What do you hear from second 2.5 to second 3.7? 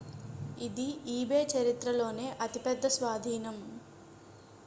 పెద్ద స్వాధీనం